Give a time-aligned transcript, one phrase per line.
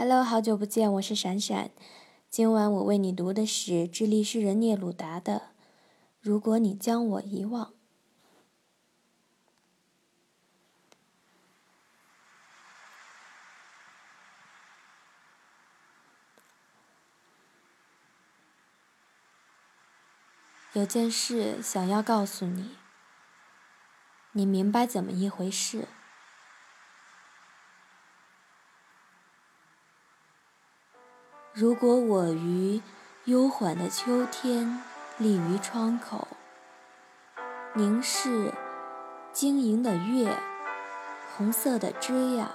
[0.00, 1.72] Hello，好久不见，我是闪闪。
[2.30, 5.34] 今晚我为你读的是智利诗人聂鲁达的
[6.20, 7.66] 《如果你将我遗忘》。
[20.74, 22.76] 有件事想要告诉你，
[24.30, 25.88] 你明白怎么一回事？
[31.60, 32.80] 如果我于
[33.24, 34.80] 悠缓的秋天
[35.16, 36.28] 立于窗口，
[37.74, 38.54] 凝视
[39.32, 40.36] 晶莹的月，
[41.36, 42.46] 红色的枝桠；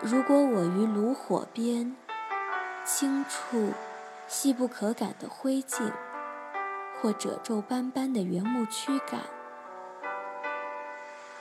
[0.00, 1.94] 如果我于炉火边
[2.86, 3.74] 轻触
[4.26, 5.92] 细不可感的灰烬，
[7.02, 9.20] 或褶皱斑斑的原木躯干，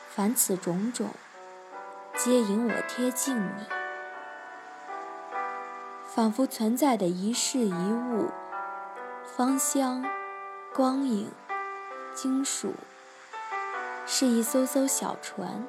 [0.10, 1.08] 凡此种种，
[2.18, 3.81] 皆引我贴近你。
[6.14, 8.30] 仿佛存在的一事一物，
[9.24, 10.04] 芳香、
[10.76, 11.32] 光影、
[12.14, 12.74] 金属，
[14.06, 15.66] 是一艘艘小船，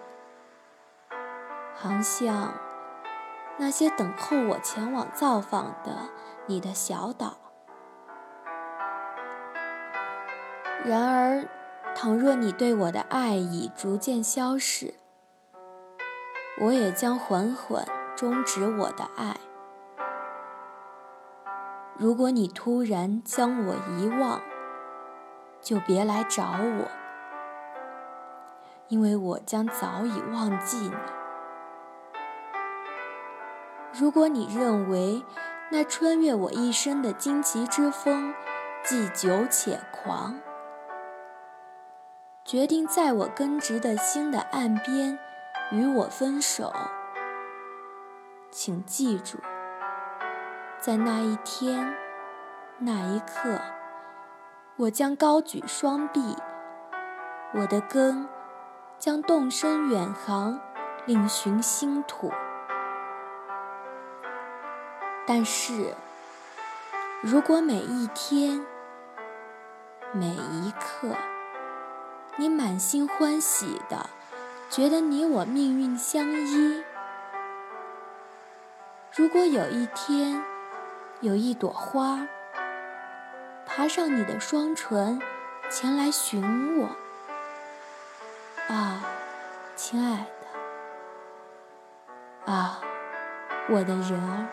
[1.77, 2.55] 航向
[3.57, 6.09] 那些等候我前往造访的
[6.47, 7.37] 你的小岛。
[10.85, 11.47] 然而，
[11.95, 14.95] 倘若你对我的爱已逐渐消逝，
[16.59, 19.37] 我也将缓缓终止我的爱。
[21.99, 24.41] 如果你突然将我遗忘，
[25.61, 26.89] 就别来找我，
[28.89, 30.95] 因为我将早已忘记你。
[34.01, 35.23] 如果你认为
[35.71, 38.35] 那穿越我一生的荆棘之风
[38.83, 40.41] 既久且狂，
[42.43, 45.19] 决定在我根植的心的岸边
[45.71, 46.73] 与我分手，
[48.51, 49.39] 请记住。
[50.85, 51.95] 在那一天，
[52.79, 53.61] 那一刻，
[54.75, 56.37] 我将高举双臂，
[57.55, 58.29] 我的根
[58.99, 60.59] 将动身远航，
[61.07, 62.33] 另寻新土。
[65.25, 65.95] 但是，
[67.21, 68.67] 如果每一天、
[70.11, 71.15] 每一刻，
[72.35, 74.11] 你满心欢喜的
[74.69, 76.83] 觉得你我命运相依，
[79.15, 80.43] 如果有一天，
[81.23, 82.27] 有一朵花
[83.65, 85.23] 爬上你的双唇，
[85.71, 86.89] 前来寻我。
[88.67, 89.05] 啊，
[89.77, 90.27] 亲爱
[92.45, 92.81] 的，啊，
[93.69, 94.49] 我的人儿，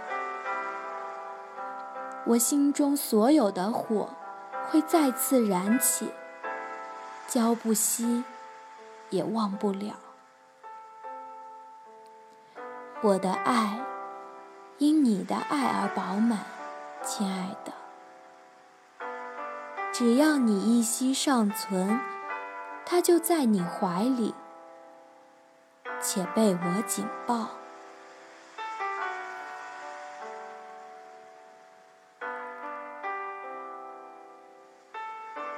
[2.27, 4.09] 我心中所有的火
[4.69, 6.13] 会再次燃起，
[7.27, 8.23] 浇不熄，
[9.09, 9.95] 也忘不了。
[13.01, 13.79] 我的爱
[14.77, 16.58] 因你的爱而饱满。
[17.01, 17.73] 亲爱的，
[19.91, 21.99] 只要你一息尚存，
[22.85, 24.33] 他就在你怀里，
[26.01, 27.47] 且被我紧抱。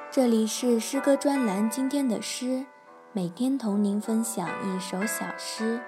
[0.09, 2.66] 这里是诗歌专栏，今天的诗，
[3.13, 5.81] 每天同您分享一首小诗，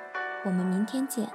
[0.45, 1.29] 我们明天见。